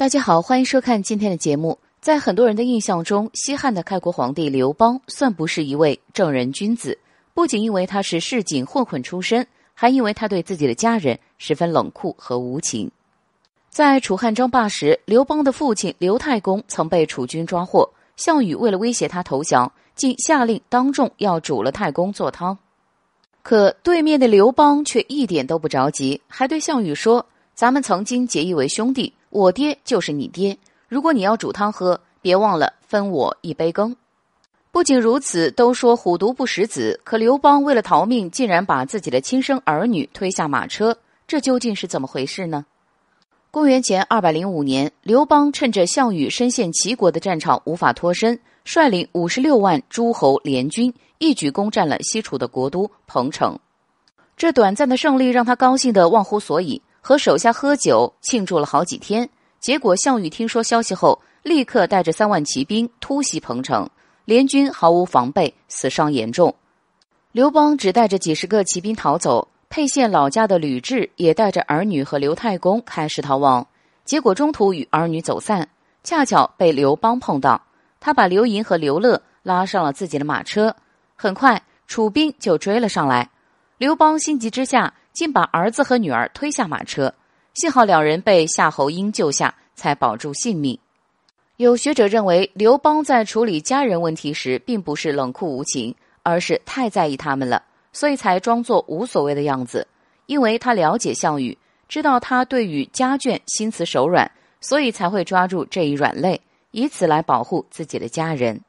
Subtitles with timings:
[0.00, 1.78] 大家好，欢迎收看今天的节目。
[2.00, 6.98] 在很多人的印象中，西汉的开国皇帝刘邦算不是一位正人君子，
[7.34, 12.90] 不仅因为他是市井混混出身，还因为他对自己的家人十分冷酷和无情。
[13.68, 17.86] 在楚汉争霸时，刘邦的父亲刘太公曾被楚军抓获，
[18.16, 22.56] 项羽为了威胁他投降，竟下令当众要煮了太公做汤。
[23.42, 30.58] 可对面的刘邦却一点都不着急，还对项羽说：“咱们曾经结义为兄弟。”我爹就是你爹，
[30.88, 33.94] 如果你要煮汤喝，别忘了分我一杯羹。
[34.72, 42.66] 不仅如此，都说虎毒不食子，可刘邦为了逃命，竟然把自己的亲生儿女推下马车，这究竟是怎么回事呢？
[43.52, 53.56] 公元前二百零五年，刘邦趁着项羽身陷齐国的战场无法脱身，率领五十六万诸侯联军，一举攻占了西楚的国都彭城。
[54.36, 56.82] 这短暂的胜利让他高兴得忘乎所以。
[57.00, 59.28] 和手下喝酒庆祝了好几天，
[59.58, 63.88] 结果项羽听说消息后，立刻带着三万骑兵突袭彭城，
[64.24, 66.54] 联军毫无防备，死伤严重。
[67.32, 73.66] 刘邦只带着几十个骑兵逃走，沛县老家的吕雉也带着儿女和刘太公开始逃亡，
[74.04, 75.68] 结果中途与儿女走散，
[76.04, 77.62] 恰巧被刘邦碰到，
[77.98, 80.76] 他把刘盈和刘乐拉上了自己的马车，
[81.16, 83.30] 很快楚兵就追了上来，
[83.78, 84.92] 刘邦心急之下。
[85.12, 87.14] 竟把儿子和女儿推下马车，
[87.54, 90.78] 幸好两人被夏侯婴救下，才保住性命。
[91.56, 99.86] 有学者认为，刘邦在处理家人问题时，并不是冷酷无情，而是太在意他们了，所以才装作无所谓的样子。
[100.26, 101.58] 因为他了解项羽，
[101.88, 104.30] 知道他对于家眷心慈手软，
[104.60, 108.60] 所以才会抓住这一软肋，以此来保护自己的家人。